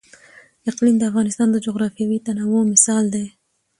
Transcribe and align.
اقلیم 0.69 0.95
د 0.99 1.03
افغانستان 1.11 1.47
د 1.51 1.57
جغرافیوي 1.65 2.17
تنوع 2.25 2.61
مثال 2.73 3.03
دی. 3.15 3.25